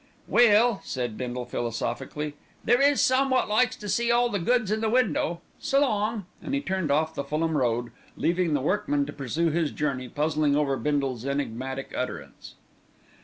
"Well," 0.27 0.81
said 0.83 1.15
Bindle 1.15 1.45
philosophically, 1.45 2.33
"there 2.63 2.81
is 2.81 3.01
some 3.01 3.29
wot 3.29 3.47
likes 3.47 3.75
to 3.75 3.87
see 3.87 4.09
all 4.09 4.29
the 4.29 4.39
goods 4.39 4.71
in 4.71 4.81
the 4.81 4.89
window. 4.89 5.41
S'long!" 5.61 6.25
and 6.41 6.55
he 6.55 6.59
turned 6.59 6.89
off 6.89 7.13
the 7.13 7.23
Fulham 7.23 7.55
Road, 7.55 7.91
leaving 8.17 8.55
the 8.55 8.61
workman 8.61 9.05
to 9.05 9.13
pursue 9.13 9.51
his 9.51 9.69
journey 9.71 10.09
puzzling 10.09 10.55
over 10.55 10.75
Bindle's 10.75 11.23
enigmatical 11.23 11.99
utterance. 11.99 12.55